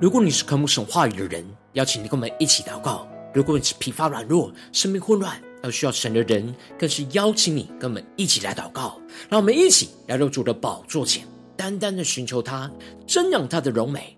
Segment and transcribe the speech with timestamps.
[0.00, 3.04] 如果你是渴慕神话语的人，邀请你跟我们一起祷告；
[3.34, 9.00] 如果你是疲乏软弱、生命混乱、而需要神的人，更是邀请你跟我们一起来祷告。
[9.28, 11.26] 让我们一起来入主的宝座前，
[11.56, 12.70] 单单的寻求他，
[13.08, 14.17] 瞻仰他的荣美。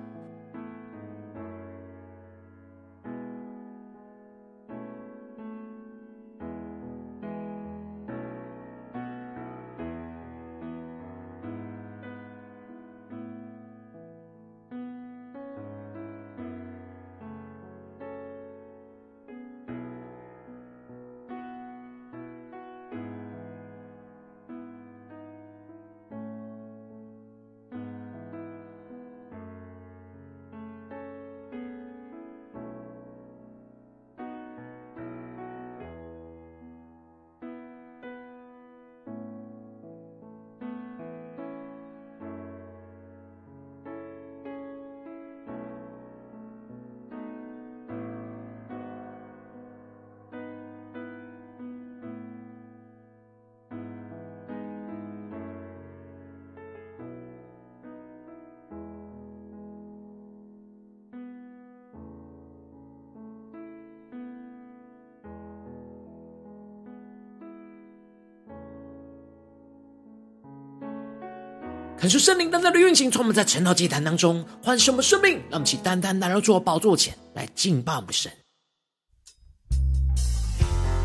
[72.01, 78.31] 恳求圣灵单单的运行，从我们在晨祷祭坛当中唤醒我们生命，让我们起单单来到主宝座前来敬拜我们的神。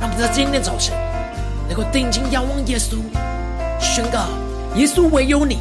[0.01, 0.95] 让我们在今天早晨
[1.69, 2.97] 能够定睛仰望耶稣，
[3.79, 4.27] 宣告
[4.75, 5.59] 耶稣唯有你。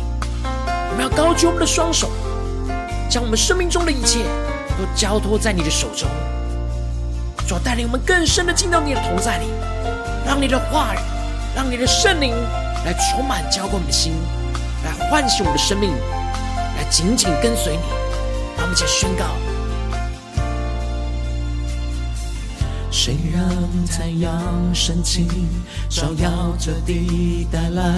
[0.89, 2.09] 我们要高举我们的双手，
[3.09, 4.23] 将我们生命中的一切
[4.77, 6.07] 都交托在你的手中，
[7.45, 9.47] 主要带领我们更深的进到你的同在里，
[10.25, 10.99] 让你的话语，
[11.53, 12.33] 让你的圣灵
[12.85, 14.13] 来充满浇灌我们的心。
[15.09, 15.91] 唤醒我们的生命，
[16.77, 17.81] 来紧紧跟随你。
[18.57, 19.25] 让我们一起宣告：
[22.89, 23.43] 谁让
[23.85, 25.27] 太阳升起，
[25.89, 27.93] 照耀着地，带来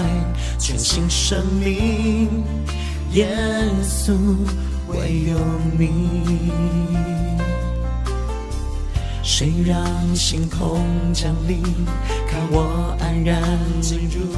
[0.59, 2.44] 全新生命？
[3.12, 3.28] 耶
[3.84, 4.13] 稣，
[4.88, 5.38] 唯有
[5.78, 6.52] 你。
[9.40, 10.81] 谁让星空
[11.14, 11.62] 降临，
[12.28, 13.40] 看我安然
[13.80, 14.36] 进入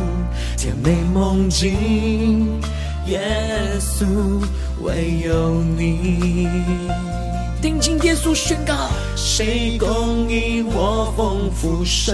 [0.58, 2.60] 甜美梦境？
[3.06, 3.22] 耶
[3.80, 4.06] 稣，
[4.82, 6.50] 唯有你。
[7.62, 8.74] 听清耶稣宣告：
[9.16, 12.14] 谁供应我丰富生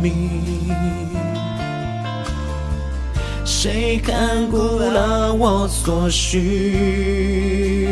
[0.00, 0.30] 命？
[3.44, 7.87] 谁看顾了我所需？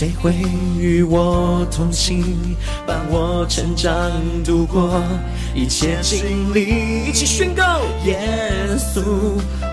[0.00, 0.32] 谁会
[0.78, 2.24] 与我同行，
[2.86, 4.10] 伴我成长，
[4.42, 5.02] 度过
[5.54, 7.06] 一切经历？
[7.06, 8.18] 一起宣告：耶
[8.78, 9.02] 稣，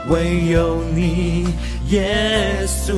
[0.10, 1.48] 唯有你；
[1.88, 2.96] 耶稣，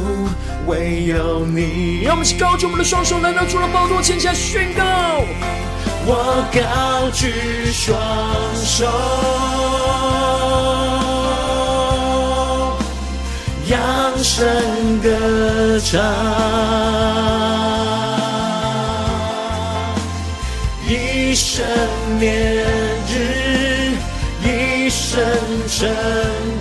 [0.66, 2.01] 唯有你。
[2.01, 4.84] 让我们一起高举我们的双手，来到主的宝座前下宣告：
[6.07, 7.31] 我高举
[7.72, 7.96] 双
[8.56, 8.88] 手。
[13.69, 13.80] 扬
[14.24, 14.47] 声
[15.00, 16.02] 歌唱，
[20.88, 21.64] 一生
[22.17, 22.34] 念
[23.08, 23.94] 日，
[24.44, 25.22] 一生
[25.67, 25.88] 成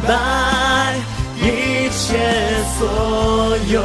[0.07, 0.95] 败，
[1.37, 2.19] 一切
[2.79, 3.81] 所有，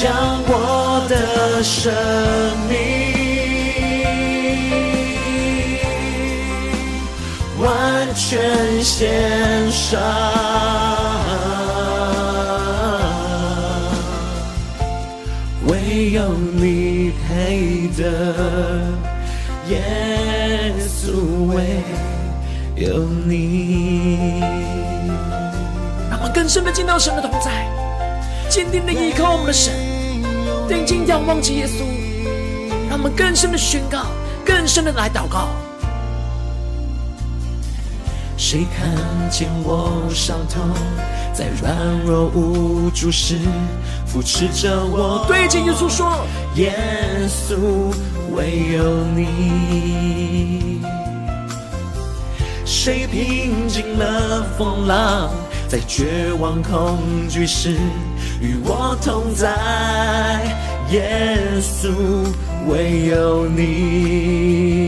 [0.00, 1.92] 将我的生
[2.70, 2.95] 命。
[8.28, 10.00] 全献上，
[15.68, 18.02] 唯有你配得，
[19.68, 21.12] 耶稣，
[21.54, 21.84] 唯
[22.74, 24.40] 有你。
[26.10, 27.68] 让我们更深的进到神的同在，
[28.48, 29.72] 坚定的依靠我们的神，
[30.66, 31.84] 定睛仰望着耶稣，
[32.88, 34.06] 让我们更深的宣告，
[34.44, 35.50] 更深的来祷告。
[38.48, 38.88] 谁看
[39.28, 40.62] 见我伤痛，
[41.34, 41.76] 在软
[42.06, 43.40] 弱无助时
[44.06, 45.24] 扶持着我？
[45.26, 46.72] 对着耶稣说：耶
[47.26, 47.56] 稣，
[48.36, 50.80] 唯有你。
[52.64, 55.28] 谁平静了风浪，
[55.66, 57.76] 在绝望恐惧时
[58.40, 59.56] 与我同在？
[60.92, 61.90] 耶稣，
[62.68, 64.85] 唯有你。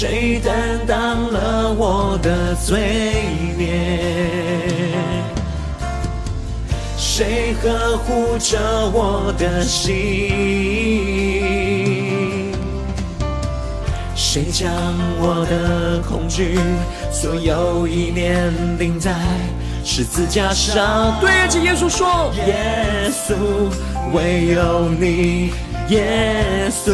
[0.00, 0.54] 谁担
[0.86, 2.78] 当了我的罪
[3.58, 3.90] 孽？
[6.96, 8.56] 谁呵护着
[8.92, 9.90] 我的心？
[14.14, 14.70] 谁将
[15.18, 16.60] 我的恐惧
[17.10, 19.12] 所有意念钉在
[19.84, 21.18] 十字架上？
[21.20, 23.34] 对着耶稣说：耶稣，
[24.14, 25.50] 唯有你。
[25.88, 26.92] 耶稣，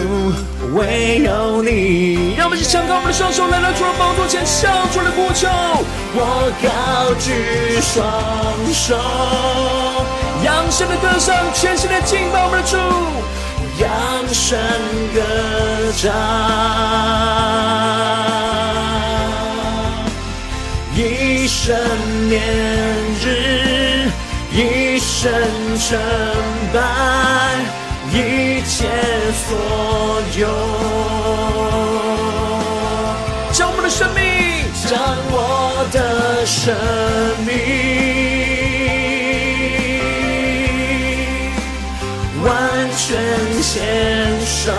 [0.73, 2.35] 唯有你。
[2.37, 5.49] 让我们一起敞开我们的双手，来到主的宝座前，向主来呼求。
[6.15, 8.07] 我高举双
[8.73, 8.95] 手，
[10.45, 12.77] 扬声的歌声，全心的敬拜我们的主，
[13.83, 13.89] 扬
[14.33, 14.57] 声
[15.13, 15.21] 歌
[15.99, 16.15] 唱，
[20.95, 21.77] 一生
[22.29, 22.41] 念
[23.25, 24.09] 日，
[24.53, 25.33] 一生
[25.81, 25.99] 称
[26.73, 27.84] 拜。
[28.15, 28.87] 一切
[29.33, 29.57] 所
[30.39, 30.47] 有，
[33.53, 34.23] 将我们的生命，
[34.87, 34.93] 将
[35.33, 36.73] 我的生
[37.45, 37.51] 命
[42.45, 42.49] 完
[42.97, 43.03] 全
[43.61, 43.73] 献
[44.47, 44.73] 上，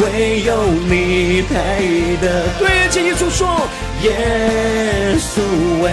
[0.00, 0.50] 唯有
[0.88, 1.50] 你配
[2.20, 2.24] 得。
[2.58, 2.60] 对
[2.90, 3.68] 着耶稣说，
[4.02, 4.10] 耶
[5.16, 5.40] 稣
[5.80, 5.86] 为。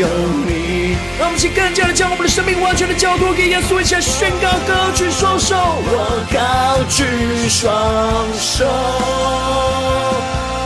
[0.00, 0.08] 有
[0.46, 7.04] 你，让我们一起更加的将我们的生命完全的交托给耶稣，一起来宣告，高举双手，我高举
[7.50, 7.70] 双
[8.34, 8.64] 手，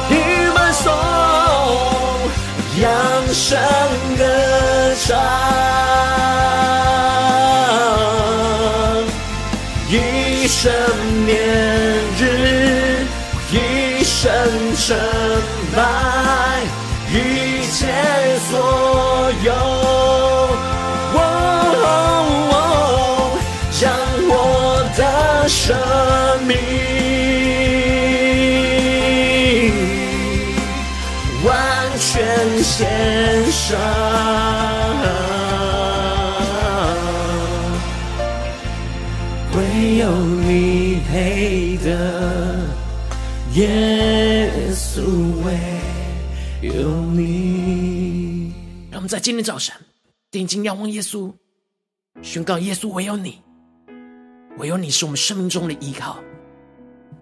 [0.08, 0.92] 与满颂，
[2.80, 2.86] 扬
[3.34, 3.58] 声
[4.16, 4.22] 歌
[5.04, 5.18] 唱，
[9.88, 10.72] 一生
[11.26, 11.34] 念
[12.20, 13.04] 日，
[13.50, 14.22] 一生
[14.76, 14.96] 称
[15.74, 15.82] 拜，
[17.10, 17.88] 一切
[18.48, 19.03] 所。
[25.64, 25.74] 生
[26.46, 26.54] 命
[31.42, 33.80] 完全献上，
[39.56, 42.60] 唯有你配得，
[43.54, 45.00] 耶稣，
[45.46, 45.58] 唯
[46.60, 48.52] 有你。
[48.90, 49.74] 让我们在今天早晨，
[50.30, 51.32] 定睛仰望耶稣，
[52.20, 53.40] 宣告耶稣唯有你，
[54.58, 56.22] 唯有你是我们生命中的依靠。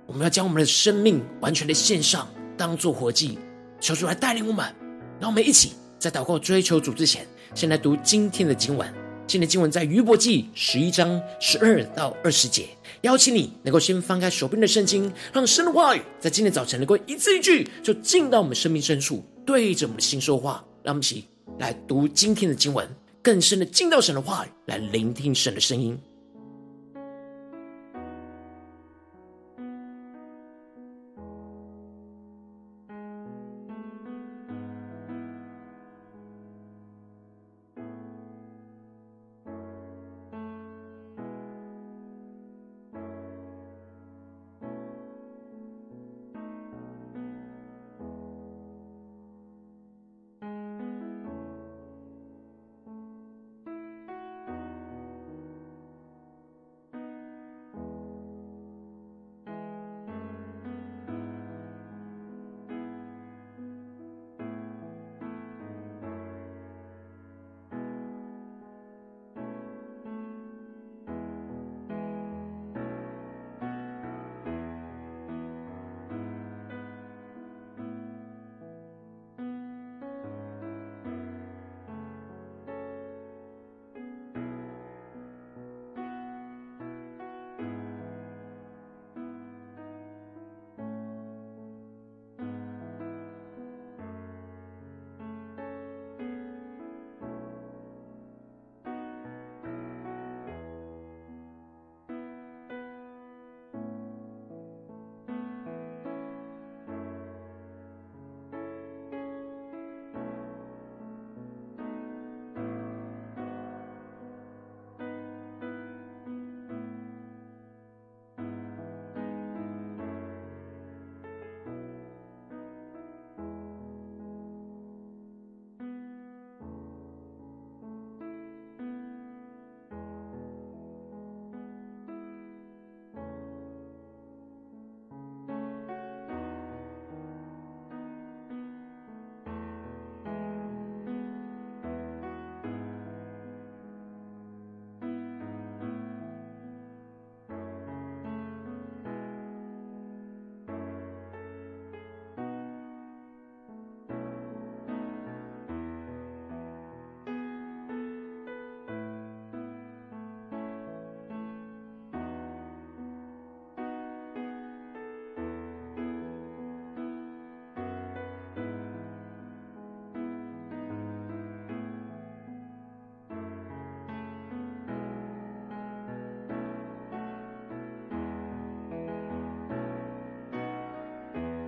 [0.06, 3.38] 我们要将我们的生命完全的献上，当做活祭，
[3.80, 4.66] 求主来带领我们。
[5.18, 8.86] 让我们一起在祷告追求主之前，先来读今天的经文。
[9.26, 12.68] 今天的经文在约伯记十一章十二到二十节。
[13.00, 20.62] 邀请你能够先翻开手边的圣经，让神的话语在今天早晨能够一字一句就进到我们生命深处，对着我们的心说话。
[20.82, 21.24] 让我们一起。
[21.58, 22.88] 来读今天的经文，
[23.22, 25.98] 更深的进到神的话语，来聆听神的声音。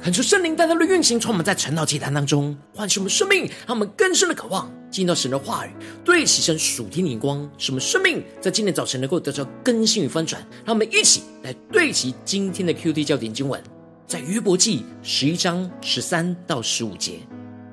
[0.05, 5.71] 恳求圣灵带他的运行，从我们在晨祷祭坛当中唤醒我们生命，让我们更深的渴望进到神的话语，
[6.05, 10.47] 对齐神属天的眼光，使我们生命在今天早晨能够得到更新与翻转。
[10.63, 13.59] 让我们一起来对齐今天的 QT 焦点经文，
[14.07, 17.21] 在约伯记十一章十三到十五节：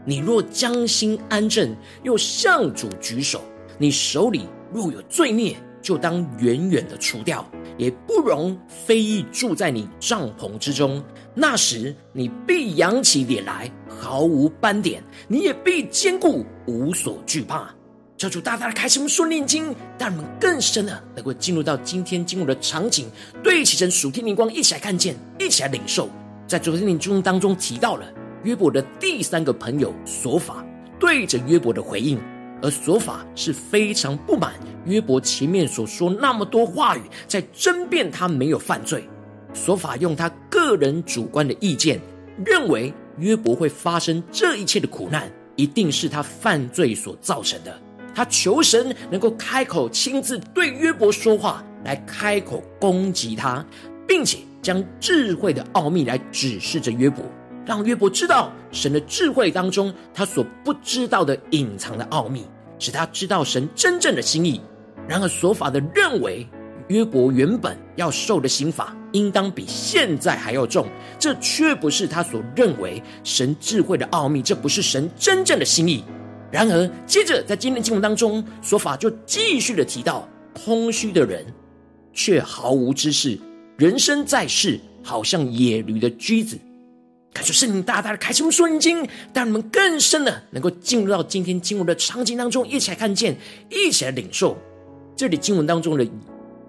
[0.06, 3.42] 你若将心安正，又向主举手，
[3.78, 7.46] 你手里若有罪孽，就当远远的除掉，
[7.82, 11.04] 也不容非议住在你帐篷之中。
[11.34, 17.74] 那时，你必扬起脸来，毫无斑点；你也必坚固，无所惧怕。
[18.18, 23.10] 求主大大的开启我们属灵眼睛，让我们更深的能够进入到今天经文的场景，
[23.42, 26.08] 对齐神属天灵光，一起来看见，一起来领受。
[26.46, 28.06] 在昨天的经当中提到了
[28.44, 30.64] 约伯的第三个朋友索法
[31.00, 32.20] 对着约伯的回应，
[32.62, 34.54] 而索法是非常不满
[34.86, 39.04] 约伯前面所说那么多话语，在争辩他没有犯罪。
[39.54, 42.00] 索法用他个人主观的意见，
[42.46, 47.78] 认为约伯会发生这一切的苦难，一定是他犯罪所造成的。
[48.14, 53.66] 他求神能够开口亲自对约伯说话，来开口攻击他，
[54.08, 57.24] 并且将智慧的奥秘来指示着约伯，
[57.72, 62.46] 让约伯知道神的智慧当中他所不知道的隐藏的奥秘，
[62.78, 64.60] 使他知道神真正的心意。
[65.08, 66.46] 然而所法的认为。
[66.88, 70.86] 约伯原本要受的刑罚，应当比现在还要重，
[71.18, 76.04] 这却不是他所认为神智慧的奥秘，这不是神真正的心意。
[76.52, 81.46] 然而，接着在今天经文当中，所法就继续的提到，空虚的人
[82.12, 83.40] 却毫无知识，
[83.78, 86.60] 人生在世，好像野驴的驹子。
[87.34, 93.38] 感受圣灵大大的开启我们属灵眼睛，让我们更深的能够进入到今天经文的场景当中，一起来看见，
[93.70, 94.58] 一起来领受
[95.16, 96.06] 这里经文当中的。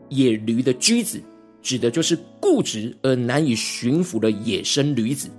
[0.09, 1.19] 野驴的駒子，
[1.63, 5.31] 指的就是固执而难以驯服的野生驴子，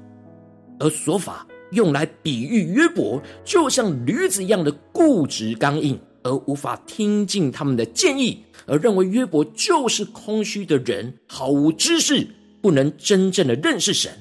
[0.80, 12.28] 而琐法用来比喻约伯，就像驴子一样的固执刚硬，而无法听进他们的建议，而认为约伯就是空虚的人，毫无知识，
[12.60, 14.12] 不能真正的认识神。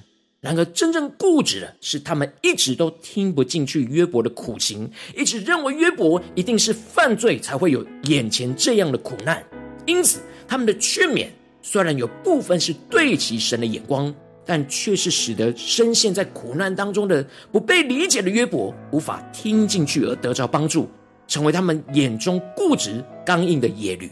[0.42, 9.40] 然而，真正固执的是他们一直都听不进去约伯的苦情，一直认为约伯一定是犯罪才会有眼前这样的苦难，
[9.86, 10.20] 因此。
[10.48, 11.28] 他们的劝勉
[11.62, 14.12] 虽然有部分是对其神的眼光，
[14.44, 20.90] 但却是使得深陷在苦难当中的不被理解的约伯无法听进去而得着帮助，
[21.26, 24.10] 成为他们眼中固执刚硬的野驴。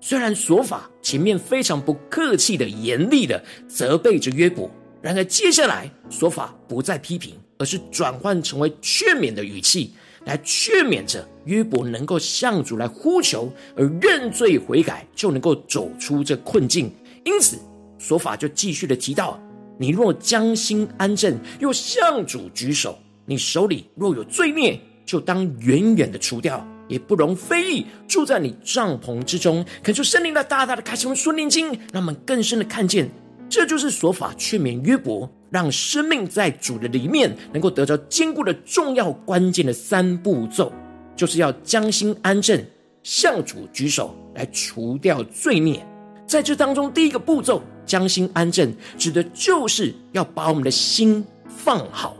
[0.00, 4.70] 虽然索法前面非常不客气的严厉的责备着约伯，
[5.06, 9.92] 然而接下来琐法不再批评，而是转换成为劝勉的语气。
[10.24, 16.92] 来劝勉着约伯能够向主来呼求，而认罪悔改，就能够走出这困境。
[17.22, 17.56] 因此，
[18.00, 19.40] 琐法就继续的提到：
[19.78, 29.64] 你若将心安正，又向主举手，你手里若有罪孽，就当远远的除掉，也不容非议住在你帐篷之中。
[29.84, 33.08] 恳求圣灵来大大的开启我们属灵眼睛，让我们更深的看见，
[33.48, 35.30] 这就是琐法劝勉约伯。
[35.48, 40.72] 让生命在主的里面能够得着坚固的重要关键的三步骤，
[41.14, 42.62] 就是要将心安正，
[43.04, 45.86] 向主举手来除掉罪孽。
[46.26, 52.16] 在这当中，第一个步骤将心安正，指的就是要把我们的心放好。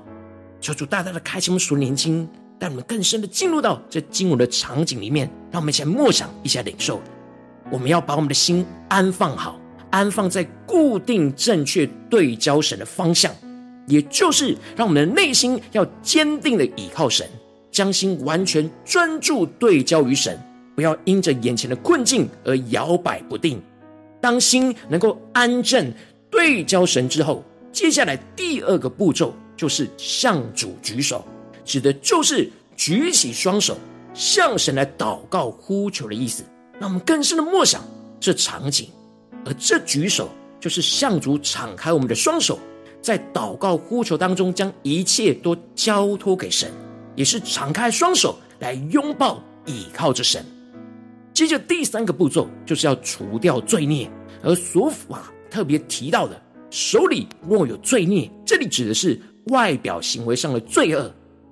[0.60, 2.26] 求主大大的开启我们属灵眼睛，
[2.60, 7.02] 带我们更深的进入到这经文的场景里面，让我们一起来默想，一下领受。
[7.72, 9.60] 我们要把我们的心安放好。
[9.90, 13.34] 安放在固定正确对焦神的方向，
[13.86, 17.26] 也就是让我们的内心要坚定的倚靠神，
[17.70, 20.38] 将心完全专注对焦于神，
[20.74, 23.62] 不要因着眼前的困境而摇摆不定。
[24.20, 25.92] 当心能够安正
[26.30, 31.24] 对焦神之后，接下来第二个步骤就是向主举手，
[31.64, 33.78] 指的就是举起双手
[34.12, 36.42] 向神来祷告呼求的意思。
[36.78, 37.82] 让我们更深的默想
[38.20, 38.88] 这场景。
[39.46, 42.58] 而这举手，就是向主敞开我们的双手，
[43.00, 46.68] 在祷告呼求当中，将一切都交托给神，
[47.14, 50.44] 也是敞开双手来拥抱、倚靠着神。
[51.32, 54.10] 接着第三个步骤，就是要除掉罪孽。
[54.42, 61.08] 而琐法特别提到的，手里若有罪孽，这里指的是外表行为上的罪恶；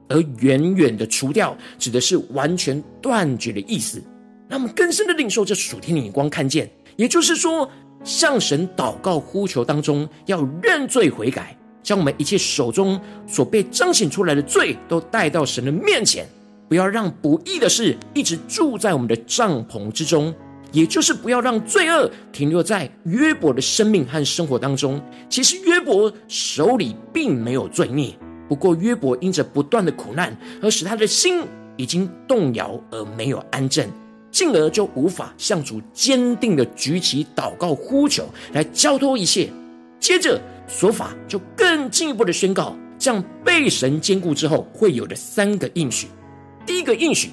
[0.09, 4.03] 而远远的除掉，指的是完全断绝的意思。
[4.49, 7.71] 那我们更深的领受这属天的眼光，看见，也就是说。
[8.05, 16.25] 向神祷告呼求当中，要认罪悔改，将我们一切手中所被彰显出来的罪都带到神的面前，
[16.69, 20.33] 不要让不义的事一直住在我们的帐篷之中。
[20.73, 25.01] 也就是不要让罪恶停留在约伯的生命和生活当中。
[25.31, 28.13] 其实约伯手里并没有罪孽，
[28.49, 31.45] 不过约伯因着不断的苦难，而使他的心
[31.77, 33.89] 已经动摇而没有安静，
[34.35, 39.49] 进而就无法向主坚定的举起祷告呼求来交托一切。
[40.01, 46.09] 接着所法就更进一步的宣告，这样被神坚固之后会有的三个应许。
[46.67, 47.31] 第一个应许。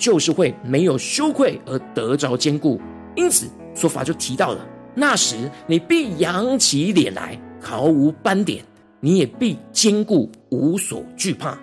[0.00, 2.80] 就是会没有羞愧而得着坚固，
[3.14, 8.62] 因此说法就提到了，那时你必扬起脸来，毫无斑点；
[9.00, 11.54] 你也必坚固，无所惧怕。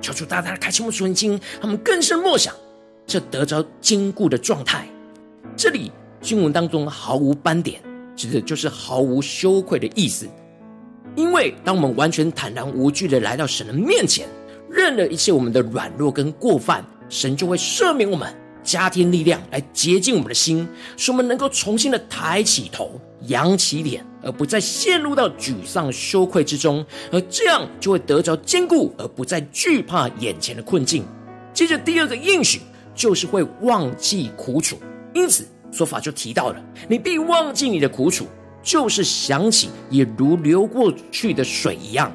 [0.00, 2.52] 求主大大的开启我们属灵经，他们更深默想
[3.08, 4.86] 这得着坚固的状态。
[5.56, 7.80] 这里经文当中毫无斑点，
[8.14, 10.28] 指的就是毫无羞愧的意思。
[11.16, 14.28] 因为当我们完全坦然无惧的来到神的面前，
[14.70, 16.84] 认了一切我们的软弱跟过犯。
[17.08, 18.30] 神就会赦免我们，
[18.62, 20.68] 加添力量来洁净我们的心，
[20.98, 26.84] 使我们能够重新的抬起头、扬起脸，而不再陷入到沮丧、羞愧之中。
[27.10, 31.02] 而这样就会得着坚固，而不再惧怕眼前的困境。
[31.54, 32.60] 接着第二个应许
[32.98, 34.76] 就是会忘记苦楚，
[35.14, 38.26] 因此说法就提到了：你必忘记你的苦楚，
[38.60, 42.12] 就是想起也如流过去的水一样。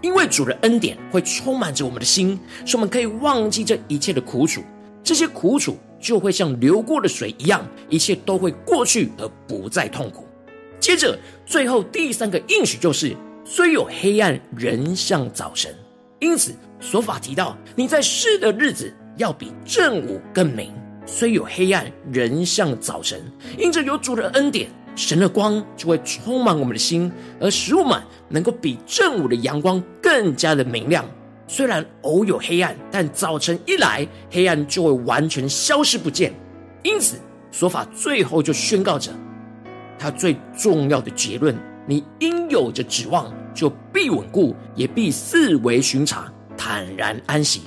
[0.00, 4.62] 因为主的恩典会充满着我们的心，使我们可以忘记这一切的苦楚，
[5.04, 10.26] 这些苦楚就会像流过的水一样，一切都会过去而不再痛苦。
[10.80, 13.14] 接着，最后第三个应许就是：
[13.44, 15.72] 虽有黑暗，仍像早晨。
[16.20, 20.68] 因此，所法提到你在世的日子要比正午更明；
[21.06, 23.20] 虽有黑暗，仍像早晨。
[23.58, 24.68] 因着有主的恩典。
[24.94, 27.98] 神的光就会充满我们的心，而使我们
[28.28, 31.02] 能够比正午的阳光更加的明亮。
[31.48, 36.30] 虽然偶有黑暗，但早晨一来，黑暗就会完全消失不见。
[36.82, 37.16] 因此，
[37.50, 39.10] 说法最后就宣告着
[39.98, 47.62] 他最重要的结论：你应有着指望，就必稳固，也必四维巡查，坦然安息。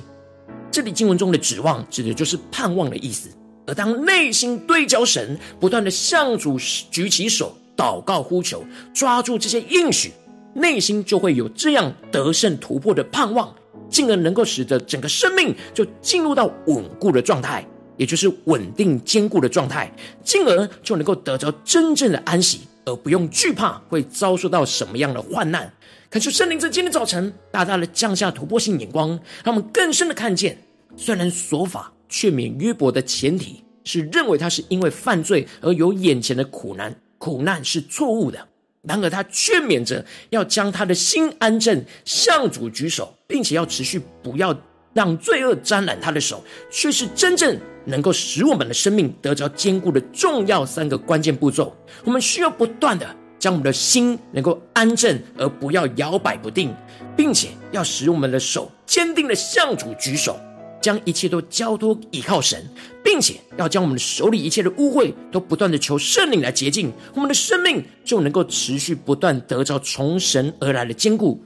[0.76, 3.30] 这里经文中的指望，指的就是盼望的意思。
[3.66, 6.58] 而当内心对焦神，不断的向主
[6.90, 8.62] 举起手祷告呼求，
[8.92, 10.12] 抓住这些应许，
[10.52, 13.50] 内心就会有这样得胜突破的盼望，
[13.88, 19.90] 进而能够使得整个生命就进入到稳固的状态，也就是稳定坚固的状态，
[20.22, 25.72] 进而就能够得着真正的安息，而不用惧怕会遭受到什么样的患难。
[26.10, 29.08] 恳求圣灵在今天早晨大大的降下突破性眼光，
[29.42, 30.56] 让我们更深的看见，
[30.96, 31.92] 虽然说法。
[32.08, 38.38] 劝勉约伯的前提是认为他是因为犯罪而有眼前的苦难，苦难是错误的。
[38.82, 44.56] 然而他劝勉着要将他的心安正，向主举手，并且要持续不要
[44.94, 51.76] 让罪恶沾染他的手，却是真正能够使我们的生命得着坚固的重要三个关键步骤。
[52.04, 53.04] 我们需要不断的
[53.36, 56.72] 将我们的心能够安正，而不要摇摆不定，
[57.16, 60.38] 并且要使我们的手坚定的向主举手。
[60.86, 62.64] 将一切都交托倚靠神，
[63.02, 71.42] 并且要将我们手里一切的污秽都不断的求圣灵来洁净，我们的生命就能够持续不断得着从神而来的坚固。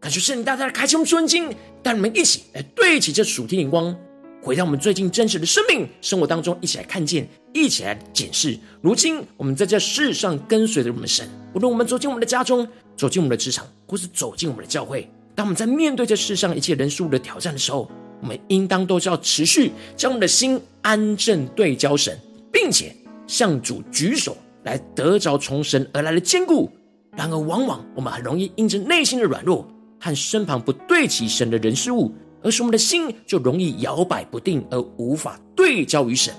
[0.00, 3.94] 感谢圣灵大大的开启我们属灵经，带你们一起来对齐这属天眼光，
[4.42, 8.58] 回到我们最近真实的生命生活当中，一起来看见，一起来检视。
[8.82, 17.88] 如今我们在这世上跟随着我们的神，无论我们走进我们的家中，走进我们的职场，或是走进我们的教会，当我们在面对这世上一切人事物的挑战的时候，
[18.20, 22.18] 我们应当都是要持续将我们的心安正对焦神，
[22.52, 22.94] 并且
[23.26, 26.70] 向主举手来得着从神而来的坚固。
[27.16, 29.66] 然而，往往我们很容易因着内心的软弱
[29.98, 36.32] 和身旁不对齐神的人事物，而使我们的心就容易摇摆不定，而无法对焦于神，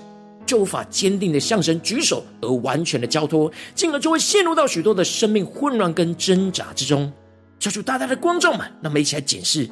[0.46, 7.12] 就无法坚定的向神举手而完全的交托，进而就会陷入到许多的生命混乱跟挣扎之中。
[7.58, 9.68] 求主大大的光照们，那么一起来检视。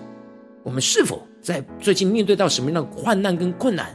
[0.62, 3.86] 我们是否在最近面对到什么样的患难跟困难，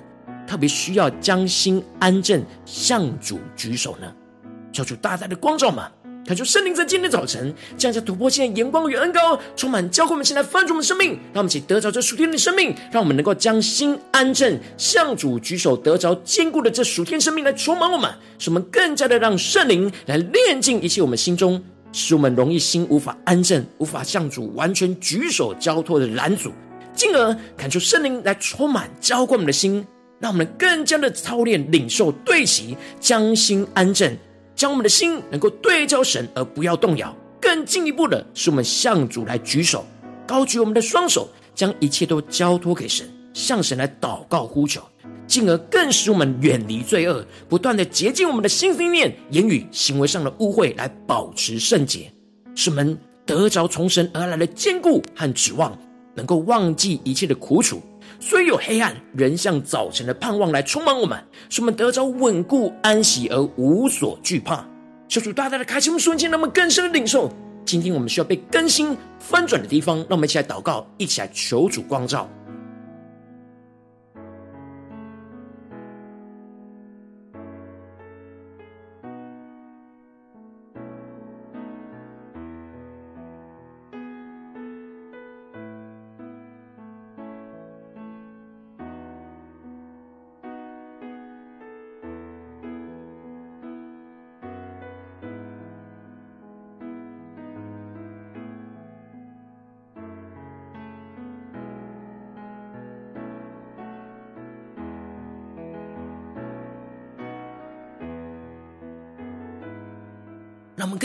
[0.48, 4.12] 特别需要将心安正，向主举手呢？
[4.72, 5.90] 求主大大的光照嘛！
[6.28, 21.64] 求主圣灵在今天早晨降下突破性的眼光与恩膏，充满教会我们现在翻转我们生命，让我们一起得着这属天的生命，让我们能够将心安正，向主举手，得着坚固的这属天生命来充满我们，使我们更加的让圣灵来炼净一切我们心中。
[21.98, 26.52] 使我们容易心无法安正，无法向主完全举手交托的拦阻，
[26.96, 29.86] 进而恳求圣灵来充满浇灌我们的心，
[30.20, 34.18] 让我们更加的操练领受对齐，将心安正，
[34.56, 37.16] 将我们的心能够对焦神而不要动摇。
[37.42, 39.86] 更进一步的是，我们向主来举手，
[40.26, 44.82] 高举我们的双手，将一切都交托给神，向神来祷告呼求，
[45.28, 52.12] 进而更使我们远离罪恶，不断的洁净我们的心思念、言语、行为上的污秽，来保持圣洁，
[52.56, 55.78] 使我们得着从神而来的坚固和指望，
[56.16, 57.82] 能够忘记一切的苦楚。
[58.20, 64.66] 虽有黑暗，仍像早晨的盼望来充满我们，使我们得着稳固安息而无所惧怕。
[65.08, 67.30] 求主大大的开启我们瞬间，让我们更深的领受。
[67.66, 72.30] 今天我们需要被更新翻转的地方，让我们一起来祷告，一起来求主光照。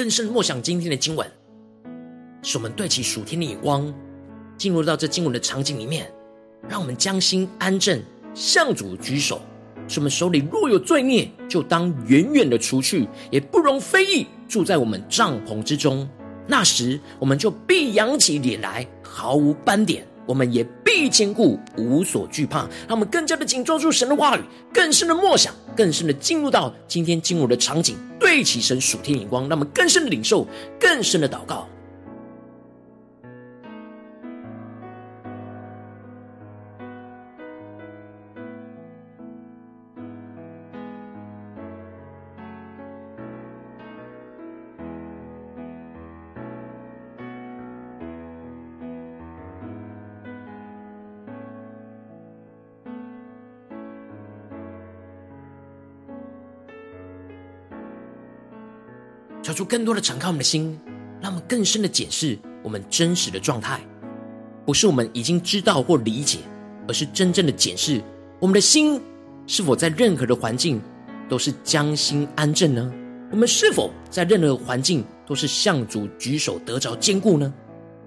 [0.00, 1.30] 更深默想今天的经文，
[2.42, 3.92] 使我们对齐属天的眼光，
[4.56, 6.10] 进入到这经文的场景里面，
[6.66, 9.42] 让我们将心安正，向主举手。
[9.86, 16.08] 使我们手里若有罪孽，就当远远的除去，也不容非议住在我们帐篷之中。
[16.46, 20.06] 那时，我们就必扬起脸来，毫无斑点。
[20.24, 22.60] 我们也必坚固，无所惧怕。
[22.88, 24.40] 让我们更加的紧抓住神的话语，
[24.72, 30.46] 更深的默想，更深的进入到今天进入的场景，对齐神属天眼光，那么更深的领受，
[30.78, 31.68] 更深的祷告。
[59.50, 60.78] 找出更多的敞开我们的心，
[61.20, 63.80] 让我们更深的检视我们真实的状态，
[64.64, 66.38] 不是我们已经知道或理解，
[66.86, 68.00] 而是真正的检视
[68.38, 69.02] 我们的心
[69.48, 70.80] 是否在任何的环境
[71.28, 72.92] 都是将心安正呢？
[73.32, 77.52] 我们是否在任何环境都是向主举手得着坚固呢？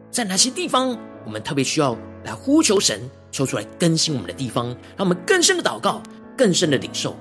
[0.10, 3.02] 在哪些地方我们特别需要来呼求神，
[3.34, 6.02] 抽出来更新我们的地方，让我们更深的祷告，
[6.38, 7.14] 更深的领受。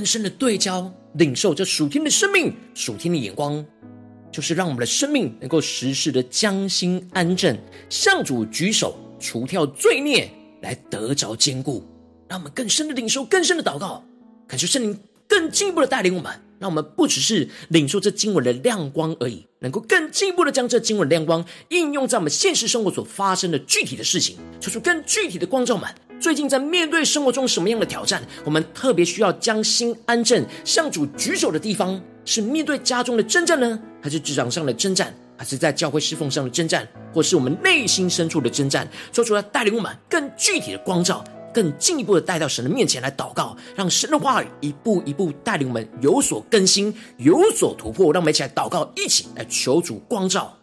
[0.00, 3.62] 更深的对焦，领受这属天的生命、属天的眼光，
[4.32, 7.54] 就是让我们的生命能够时时的将心安正，
[7.90, 10.30] 向主举手，除掉罪孽，
[10.62, 11.86] 来得着坚固。
[12.30, 14.02] 让我们更深的领受，更深的祷告，
[14.48, 16.32] 感谢圣灵更进一步的带领我们。
[16.60, 25.88] 让我们不只是领受这经文的亮光而已，能够更进一步的将这经文亮光应用在我们现实生活所发生的具体的事情，求出更具体的光照们。
[26.20, 28.22] 最近在面对生活中什么样的挑战？
[28.44, 38.86] 我们特别需要将心安正，向主举手的地方，是面对家中的征战呢，还是职场上的征战，还是在教会侍奉上的征战，或是我们内心深处的征战？
[39.14, 48.12] 说出来带领我们更具体的光照，更进一步的带到神的面前来祷告，让神的话语一步一步带领我们有所更新，有所突破。
[48.12, 50.56] 让我们一起来祷告，一起来求主光照。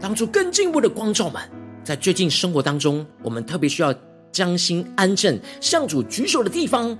[0.00, 1.42] 当初更进一步的光照们，
[1.82, 3.92] 在最近生活当中，我们特别需要
[4.30, 6.96] 将心安正、向主举手的地方，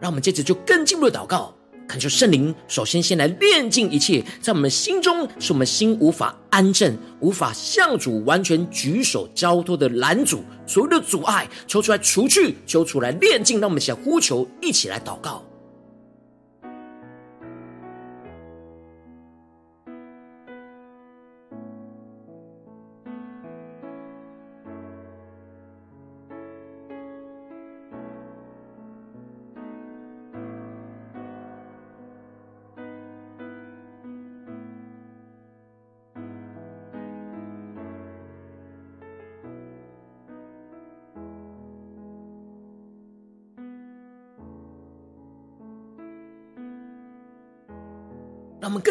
[0.00, 1.54] 让我们接着就更进一步的祷告，
[1.86, 15.40] 恳求圣灵，首先先来炼净一切，在我们心中，使我们心无法安正，无法向主完全举手交托的拦阻，所有的阻碍，求出来除去，求出来炼净，让我们想呼求，一起来祷告。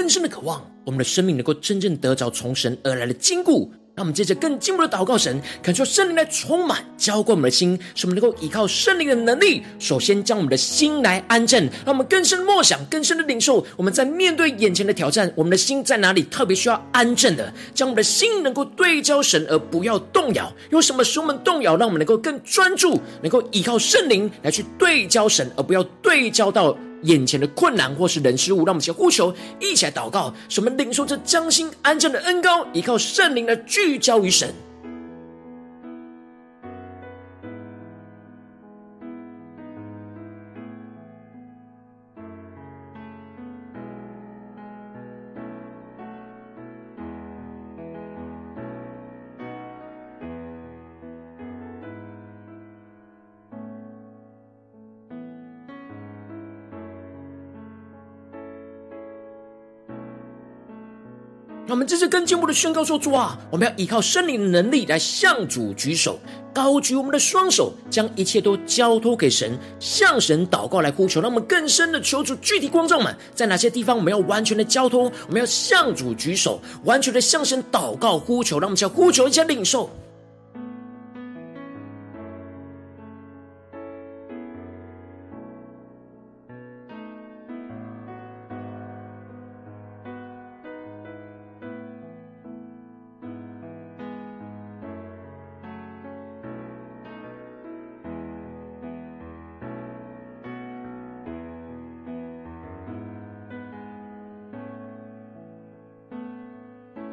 [0.04, 3.72] 更深的渴望，我们的生命能够真正得着从神而来的坚固。
[3.96, 11.63] 让我们接着更进步的祷告神，恳求圣灵来充满、浇灌我们的心，使我们能够依靠圣灵的能力，首先将我们的心来安正。
[11.86, 13.66] 让我们更深的默想、更深的领受。
[13.78, 17.54] 我们在面对眼前的挑战，我们的心在哪里特别需要安正的？
[17.74, 20.52] 将我们的心能够对焦神，而不要动摇。
[20.70, 21.78] 有什么使我们动摇？
[21.78, 26.78] 让我们能够更专注，能够依靠圣灵来去对焦神，而不要对焦到。
[27.04, 34.54] 眼前的困难或是人事物，让我们先呼求，一起来祷告，什么领受这将心安正的恩高，依靠圣灵来聚焦于神。
[61.86, 66.19] 这是更进一步的宣告说：主啊，我们要依靠圣灵的能力来向主举手，
[66.54, 71.19] 高举我们的双手，将一切都交托给神，向神祷告来呼求。
[71.22, 78.60] 让我们更深的求主具体光照们，在哪些地方我们要完全的交托，我们要向主举手，完全的向神祷告呼求。
[78.60, 79.89] 让我们先呼求一下领受。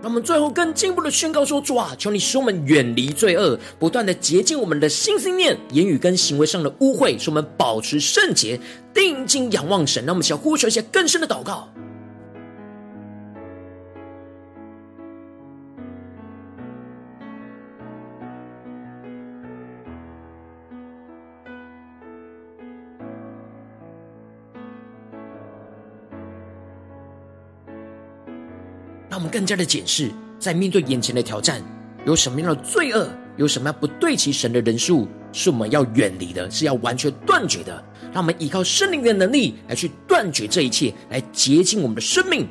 [0.02, 8.58] 那我们最后更进一步的宣告说：主啊，求你使我们远离罪恶，不断的洁净我们的心思念、言语跟行为上的污秽，使我们保持圣洁，
[8.94, 10.02] 定睛仰望神。
[10.06, 11.68] 让我们想呼求一些更深的祷告。
[29.30, 31.62] 更加的检视，在面对眼前的挑战，
[32.04, 37.82] 有什么样的罪恶，有什么样不对齐神的人数，是我们要远离的，是要完全断绝的。
[38.12, 42.48] 让我们依靠圣灵的能力来去断绝这一切，来洁净我们的生命。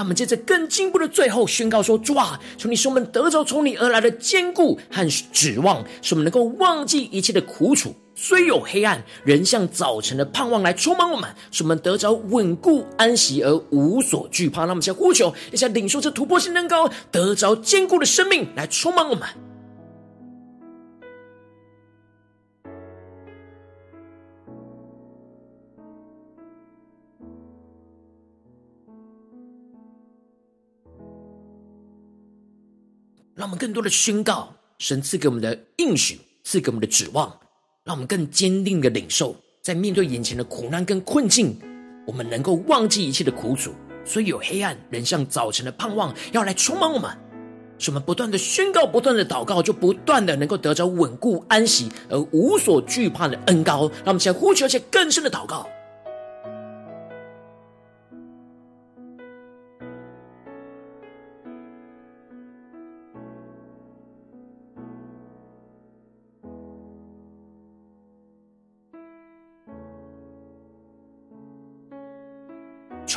[0.00, 7.94] 他们接着更进一步的最后宣告说：主啊，求你使我们得着从你而来的坚固和指望，使我们能够忘记一切的苦楚。
[8.14, 14.62] 虽有黑暗，仍像早晨的盼望来充满我们，使我们得着稳固安息而无所惧怕。
[14.62, 19.28] 让我们先呼求，一下领受这突破性能高，得着坚固的生命来充满我们。
[33.40, 37.34] 让我们更多的宣告神赐给我们的应许，赐给我们的指望。
[37.84, 41.58] 让我们更坚定的领受，在面对眼前的苦难跟困境，
[42.06, 43.72] 我们能够忘记一切的苦楚，
[44.04, 47.10] 所以有黑暗，仍像早晨的盼望要来充满我们。
[47.78, 53.88] 使我们不断的宣告，不断的祷告，就不断的能够得着稳固安息而无所惧怕的恩膏。
[54.04, 55.66] 让我们先呼求一些更深的祷告。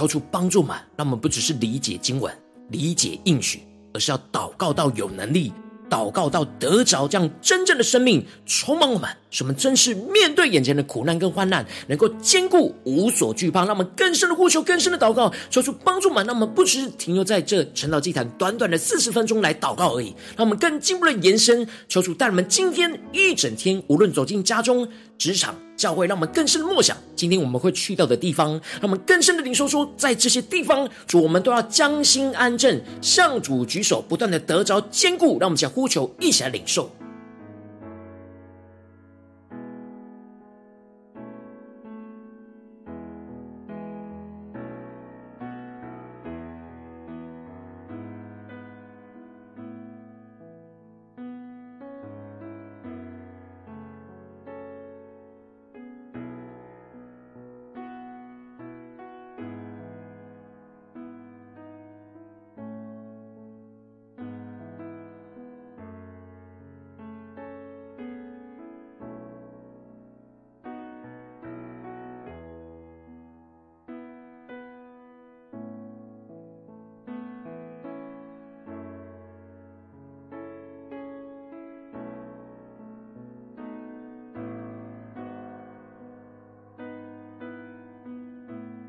[0.04, 2.34] 求主帮助们，让我们不只是理解经文、
[2.70, 3.62] 理解应许，
[3.94, 5.54] 而是要祷告到有能力，
[5.90, 13.66] 祷告到得着这样真正的生命充满我们，使我们真是面对眼前的苦难跟患难，能够坚固无所惧怕。
[13.66, 16.24] 让我们更深的呼求，更深的祷告，求主帮助们。
[16.28, 21.68] 让我们不只是停留在这晨祷祭坛短短的四十分钟来祷告而已，让我们更进一步的延伸。
[21.90, 35.40] 求主带我们今天一整天，无论走进家中、职场、教会，让我们更深的默想今天我们会去到的地方，让我们更深的领受说，在这些地方，主我们都要将心安正，向主举手，不断的得着坚固。
[35.40, 36.88] 让我们想呼求，一起来领受。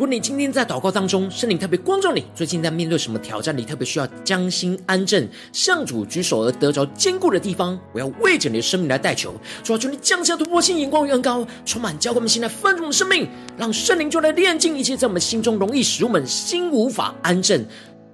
[0.00, 3.54] 如果你今天在祷告当中，圣灵特别光照你，最近在面对什么挑战？
[3.54, 7.78] 你特别需要将心安正，向主举手而得着坚固的地方。
[7.92, 17.62] 我要为着你的生命来代求，主啊，求你降下突破性眼光与恩膏，充满教灌我们心来丰盛的生命，让圣灵就来炼净一切在我们心中容易使我们心无法安正。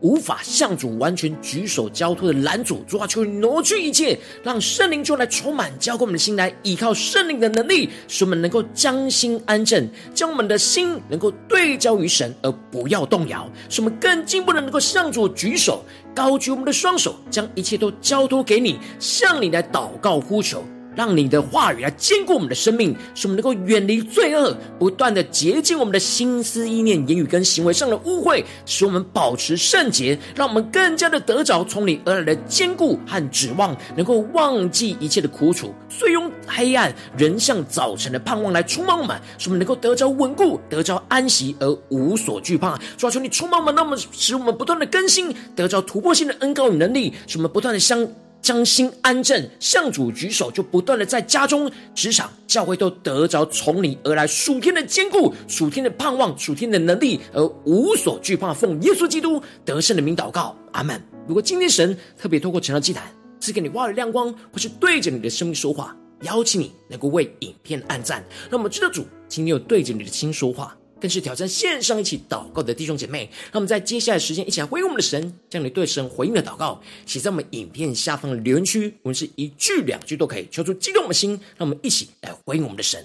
[0.00, 15.82] 无法向主完全举手交托的拦阻，主啊，求你挪去一切，让圣灵就来充满交给我们的心，来依靠圣灵的能力，使我们能够将心安正，将我们的心能够对焦于神，而不要动摇，使我们更进一步的能够向主举手，
[16.14, 20.62] 高举我们的双手，将一切都交托给你，向你来祷告呼求。
[20.96, 42.78] 让你的话语来坚固我们的生命，使我们能够远离罪恶，不断的洁净我们的心思意念、言语跟行为上的污秽，使我们保持圣洁，让我们更加的得着从你而来的坚固和指望，能够忘记一切的苦楚，遂用黑暗人像早晨的盼望来充满我们，使我们能够得着稳固、得着安息而无所惧怕。
[42.96, 48.08] 主啊，求你充满我们，那么使我们不断的更新，得着突破性的恩膏与能力，使我们不断的相。
[48.46, 58.54] 将心安正，向主举手，就不断的在家中、职场、教会都得着从你而来属天的坚固、属天的盼望、属天的能力，而无所惧怕。
[58.54, 61.02] 奉耶稣基督得胜的名祷告，阿门。
[61.26, 70.76] 如果今天神特别透过晨祷祭坛赐给你话语亮光，或是对着你的生命说话，邀请你能够为影片按赞，让我们知道主今天有对着你的心说话。
[71.00, 83.04] 更是挑战线上一起祷告的弟兄姐妹，让我们在接下来时间一起来回应我们的神，将你对神回应的祷告写在我们影片下方的留言区，我们是一句两句都可以，求出激动我们的心，让我们一起来回应我们的神，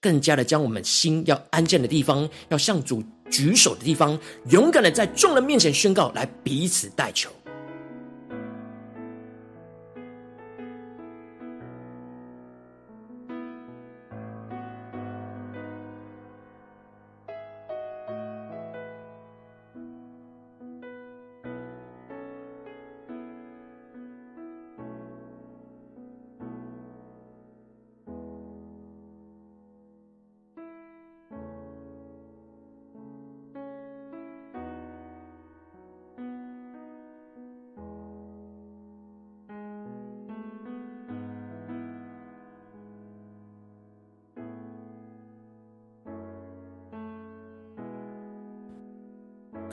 [0.00, 4.18] 更加的将我们心要安静的地方，要向主举手的地方，
[4.50, 7.30] 勇敢的在众人面前宣告，来彼此代求。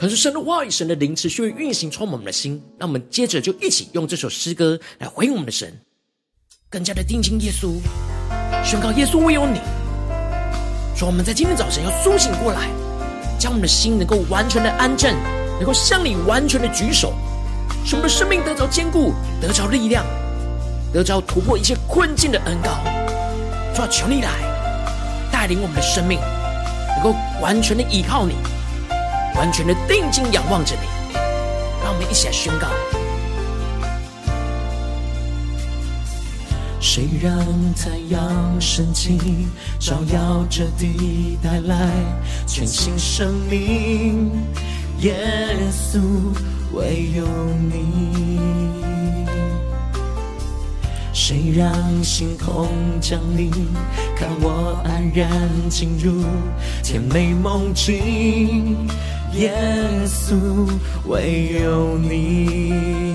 [0.08, 2.64] 可是神的话语、神的灵持续运行充满我们的心。
[2.78, 5.78] 那我们接着就一起用这首诗歌来回应我们的神，
[6.70, 7.74] 更加的定睛耶稣，
[8.64, 9.60] 宣告耶稣唯有你。
[10.95, 12.70] 说我们在今天早晨要苏醒过来，
[13.38, 15.14] 将我们的心能够完全的安正，
[15.60, 17.14] 能够向你完全的举手，
[17.84, 20.05] 使我们的生命得着坚固，得着力量，
[20.93, 22.80] 得着突破一切困境的恩膏。
[23.76, 24.32] 主啊，求你来
[25.34, 26.18] 带领我们的生命，
[26.95, 28.36] 能够完全的依靠你。
[29.38, 30.88] 完全的定睛仰望着你，
[31.84, 32.68] 让我们一起来宣告：
[36.80, 37.32] 谁让
[37.76, 39.48] 太阳升起，
[39.80, 41.88] 照耀着地，带来
[42.48, 44.32] 全新生命？
[45.02, 45.16] 耶
[45.72, 46.00] 稣，
[46.74, 47.24] 唯有
[47.72, 48.66] 你。
[51.30, 52.70] 谁让星空
[53.02, 53.52] 降临，
[54.16, 55.30] 看我安然
[55.70, 56.24] 进入
[56.82, 58.78] 甜美梦境？
[59.34, 59.52] 耶
[60.06, 60.38] 稣，
[61.06, 63.14] 唯有你。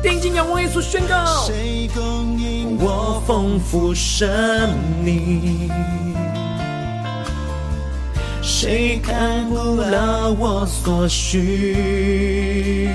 [0.00, 4.30] 定睛仰望耶稣，宣告：谁供应我丰富生
[5.04, 5.68] 命？
[8.40, 12.88] 谁看顾了我所需？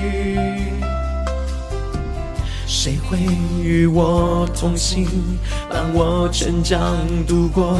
[3.08, 3.18] 会
[3.62, 5.06] 与我同行，
[5.70, 6.96] 伴我成长，
[7.26, 7.78] 度过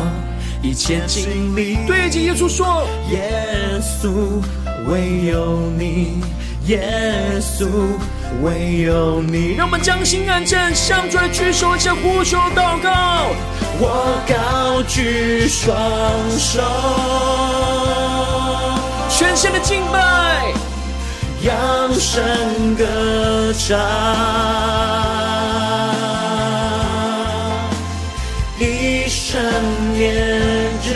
[0.62, 1.78] 一切经历？
[1.86, 4.40] 对着耶稣说：耶稣，
[4.88, 6.22] 唯有你；
[6.66, 7.66] 耶稣，
[8.42, 9.54] 唯有你。
[9.56, 13.26] 让我们将心安正，向主来举手，向呼求祷告。
[13.78, 15.76] 我高举双
[16.38, 16.62] 手，
[19.10, 20.52] 全心的敬拜。
[21.42, 21.54] 扬
[21.94, 22.84] 声歌
[23.52, 23.76] 唱，
[29.36, 30.14] 生念
[30.82, 30.88] 日，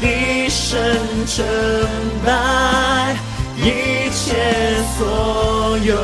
[0.00, 0.80] 一生
[1.26, 1.44] 成
[2.24, 3.14] 败，
[3.58, 4.36] 一切
[4.96, 5.94] 所有，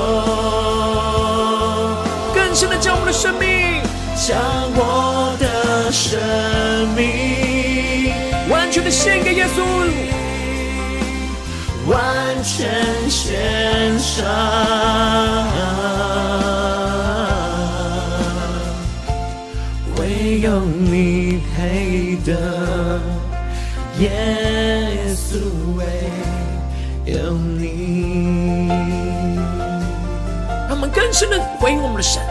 [2.35, 3.81] 更深的将我们的生命，
[4.15, 4.37] 将
[4.75, 6.21] 我的生
[6.95, 8.13] 命，
[8.51, 9.65] 完全的献给耶稣。
[11.89, 11.97] 完
[12.43, 14.23] 全献上，
[20.47, 23.01] 有你配得，
[23.99, 25.41] 耶稣，
[25.77, 25.85] 唯
[27.05, 28.69] 有你。
[30.69, 32.23] 让我们更深的回应我们的神，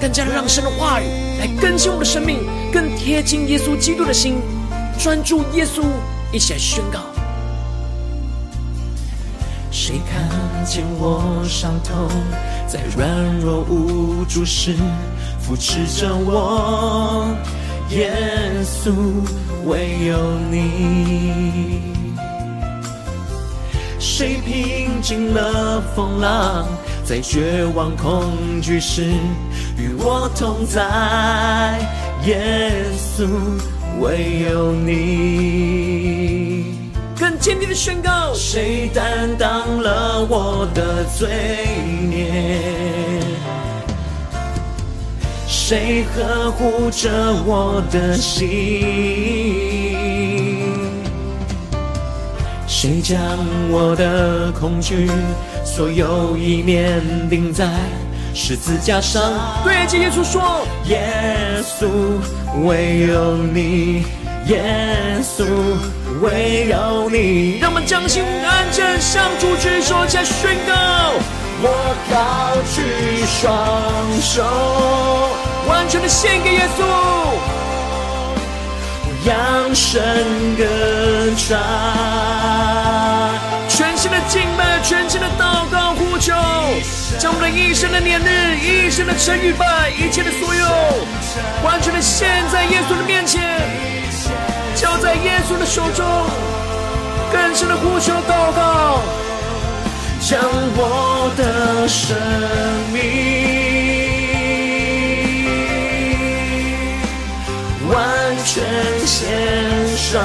[0.00, 1.04] 更加让神的话语
[1.40, 2.38] 来更新我们的生命，
[2.72, 4.40] 更贴近耶稣基督的心，
[4.98, 5.84] 专注耶稣，
[6.32, 7.00] 一起来宣告。
[9.70, 12.08] 谁看见我伤痛，
[12.66, 14.74] 在软弱无助时
[15.42, 17.26] 扶持着我？
[17.90, 18.10] 耶
[18.64, 18.92] 稣，
[19.66, 20.16] 唯有
[20.50, 21.82] 你。
[23.98, 26.66] 谁平静了风浪，
[27.04, 28.32] 在绝望恐
[28.62, 29.12] 惧时
[29.76, 31.78] 与我同在？
[32.24, 33.26] 耶稣，
[34.00, 34.92] 唯有你。
[37.18, 41.28] 更坚定的宣告：谁担当了我的罪
[42.08, 43.01] 孽？
[45.64, 47.08] 谁呵护着
[47.46, 48.48] 我的心？
[52.66, 53.16] 谁将
[53.70, 55.08] 我的恐惧
[55.64, 57.00] 所有一面
[57.30, 57.68] 钉在
[58.34, 59.22] 十字架上？
[59.62, 61.86] 对着耶稣说：耶稣，
[62.66, 64.04] 唯有你，
[64.48, 64.60] 耶
[65.22, 65.44] 稣。
[66.20, 70.51] 唯有你，让我们将心安正，向主举手，加宣。
[73.40, 73.50] 双
[74.20, 74.44] 手，
[75.66, 76.84] 完全的献给耶稣，
[79.04, 80.00] 我扬声
[80.54, 80.62] 歌
[81.36, 81.58] 唱，
[83.68, 86.34] 全新的敬拜，全新的祷告呼求，
[87.18, 90.66] 将我们的一生的年日，一生的成与败，一切的所有，
[91.64, 93.40] 完全的献在耶稣的面前。
[94.74, 96.04] 交在耶稣的手中，
[97.32, 99.00] 更深的呼求祷告，
[100.24, 100.38] 将
[100.76, 102.16] 我的生
[102.92, 102.96] 命
[107.90, 107.98] 完
[108.44, 108.62] 全
[109.04, 109.18] 献
[109.96, 110.22] 上。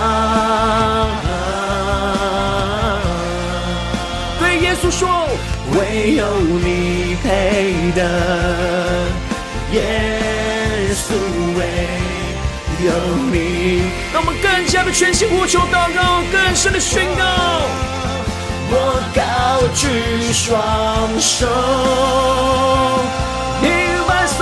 [4.40, 5.28] 对耶稣说，
[5.74, 6.24] 唯有
[6.64, 8.00] 你配得，
[9.74, 9.82] 耶
[10.94, 11.06] 稣
[11.58, 11.66] 为。
[12.80, 12.94] 有
[13.34, 13.82] 你，
[14.14, 17.26] 让我们更加的全心呼求祷告，更深的宣告。
[18.70, 18.74] 我
[19.16, 19.22] 高
[19.74, 19.88] 举
[20.34, 20.54] 双
[21.20, 21.48] 手，
[23.62, 23.66] 你
[24.06, 24.40] 放松，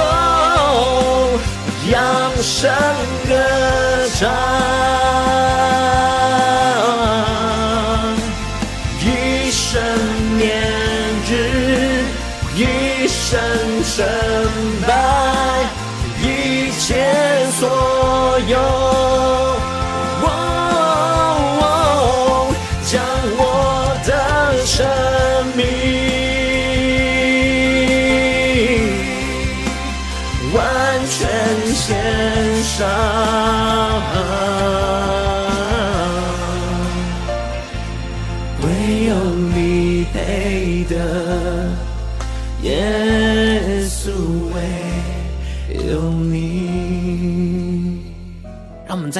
[1.92, 1.94] 扬
[2.42, 2.74] 声
[3.28, 3.32] 歌
[4.16, 4.28] 唱，
[9.00, 9.06] 一
[9.52, 9.64] 生
[10.38, 10.44] 年
[11.28, 11.32] 日，
[12.56, 13.40] 一生
[13.84, 14.04] 成
[14.88, 14.90] 败，
[16.22, 16.86] 一切
[17.60, 17.62] 所
[18.48, 19.15] 有。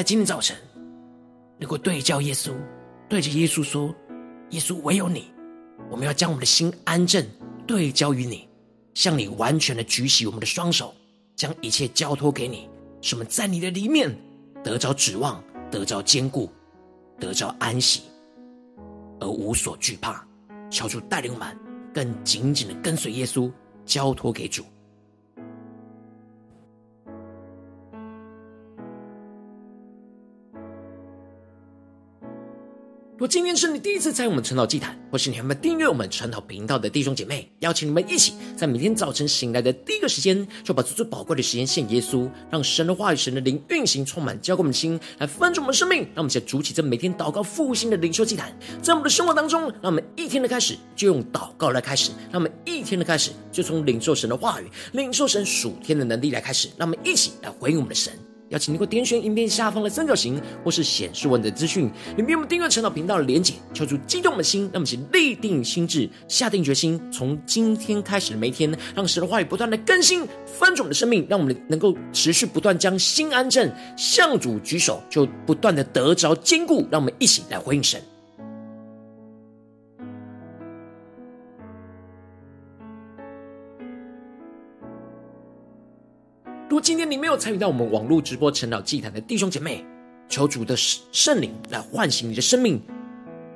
[0.06, 0.56] 今天早晨
[1.58, 2.54] 能够对焦耶稣，
[3.10, 3.88] 对着耶稣说
[4.52, 5.32] ：“耶稣，唯有你。”
[5.90, 7.26] 我们要将我们的心安正，
[7.66, 8.48] 对焦于你，
[8.94, 10.94] 向你完全的举起我们的双手，
[11.36, 12.70] 将一切交托给你，
[13.02, 14.16] 使我们在你的里面
[14.64, 16.52] 得着指望，得着坚固，
[17.20, 18.04] 得着安息，
[19.20, 20.24] 而无所惧怕。
[20.70, 21.58] 求主带领我们
[21.92, 23.52] 更紧紧的跟随耶稣，
[23.88, 24.64] 交托给主。
[33.16, 46.00] 如果今天是你第一次参与我们晨祷祭坛，或是你还没有订阅我们晨祷频道的弟兄姐妹，邀请你们一起在每天早晨醒来的第一个时间，就把最最宝贵的时间献耶稣，让神的话语、神的灵运行充满，浇灌我们的心，来分盛我们生命。
[46.14, 58.12] 让我们一起筑起这每天祷告复兴的灵修祭坛，在我们的生活当中，让我们一天的开始就用祷告来开始，让我们一天的开始就从领受神的话语、领受神属天的能力来开始，让我们一起来回应我们的神。
[58.56, 78.02] 邀请你给我点选影片下方的三角形，或是显示文字资讯，里面我们订阅陈老频道的连结，敲出激动的心，那么请立定心智，下定决心，从今天开始的每一天，让神的话语不断的更新翻转我们的生命，让我们能够持续不断将心安正，向主举手，就不断的得着坚固，让我们一起来回应神。
[86.76, 89.86] 如果今天你没有参与到我们网络直播晨祷祭坛的弟兄姐妹，
[90.28, 92.82] 求主的圣灵来唤醒你的生命，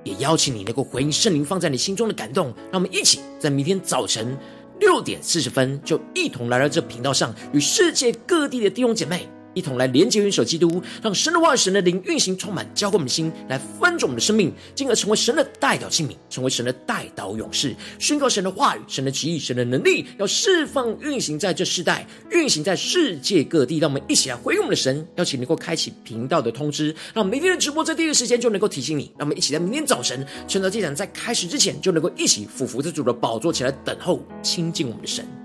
[0.05, 2.53] 也邀请你能够回应圣灵放在你心中的感动。
[2.71, 4.37] 让我们一起在明天早晨
[4.79, 9.27] 六点四十分，就一同来到这频道上，与世界各地的弟兄姐妹。
[9.59, 23.79] 一同来连接、元首基督，让神的话语、神的灵运行充满，浇灌我们的心，来分盛我们的生命，进而成为神的代祷器皿，成为神的代祷勇士，宣告神的话语、神的旨意、神的能力，要释放运行在这世代，运行在世界各地。
[23.79, 29.11] 让我们一起来回应我们的神，邀请能够开启频道的通知，让每天的直播在第一时间就能够提醒你。
[29.17, 35.38] 让我们一起在明天早晨，趁着这场在开始之前，就能够一起俯伏在主的宝座前来等候亲近我们的神。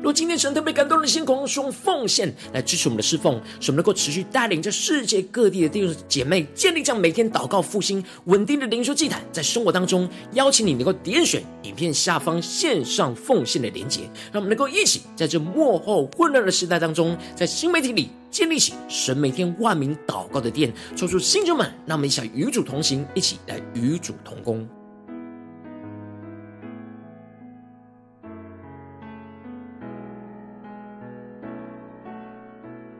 [0.00, 24.66] 若今天神特别感动的心，空用奉献来支持我们的侍奉，使我们能够持续带领着世界各地的弟兄姐妹建立这样每天祷告复兴稳定的灵修祭坛，在生活当中邀请你能够点选影片下方线上奉献的连结，让我们能够一起在这幕后混乱的时代当中，在新媒体里建立起神每天万名祷告的殿，抽出新球们，让我们一起与主同行，一起来与主同工。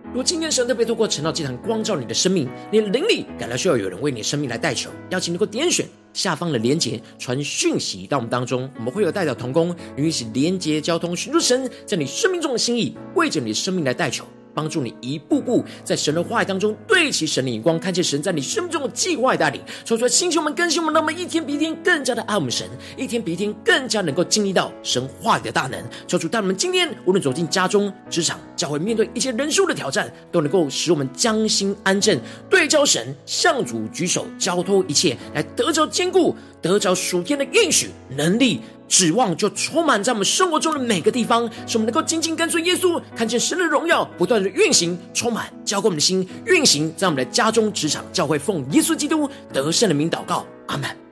[0.09, 14.25] 如果今天神特别透过陈道祭坛光照你的生命，你的灵里感到需要有人为你的生命来代求，邀请你能够点选下方的连结，传讯息到我们当中，我们会有代表同工，与你一起连结交通，寻求神在你生命中的心意，为着你的生命来代求。
[14.59, 25.81] 帮助你一步步在神的话语当中对齐神的眼光，看见神在你生命中的计划带领，说出来，星球们更新我们，让我们一天比一天更加的爱我们神，一天比一天更加能够经历到神话语的大能。
[26.09, 32.19] 求主带我们今天无论走进家中、职场、教会，面对一些人数的挑战，都能够使我们将心安正，
[32.51, 38.39] 对焦神，向主举手，交托一切，来得着坚固，得着属天的应许能。
[38.39, 38.61] 力。
[38.89, 51.08] 指望就充满在我们生活中的每个地方，使我们能够紧紧跟随耶稣，看见神的荣耀不断的运行，充满浇灌我们的心，运行在我们的家中、职场、教会，奉耶稣基督得胜的名祷告，阿门。